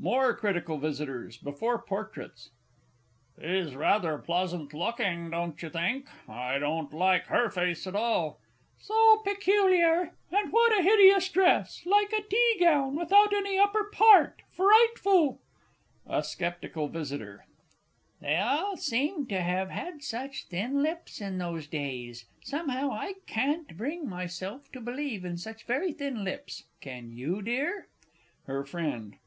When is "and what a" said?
10.32-10.82